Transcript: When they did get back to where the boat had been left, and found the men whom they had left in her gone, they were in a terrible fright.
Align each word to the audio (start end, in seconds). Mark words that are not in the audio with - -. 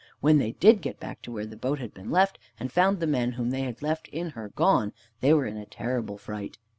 When 0.19 0.39
they 0.39 0.53
did 0.53 0.81
get 0.81 0.99
back 0.99 1.21
to 1.21 1.31
where 1.31 1.45
the 1.45 1.55
boat 1.55 1.77
had 1.77 1.93
been 1.93 2.09
left, 2.09 2.39
and 2.59 2.71
found 2.71 2.99
the 2.99 3.05
men 3.05 3.33
whom 3.33 3.51
they 3.51 3.61
had 3.61 3.83
left 3.83 4.07
in 4.07 4.31
her 4.31 4.49
gone, 4.49 4.93
they 5.19 5.31
were 5.31 5.45
in 5.45 5.57
a 5.57 5.65
terrible 5.67 6.17
fright. 6.17 6.57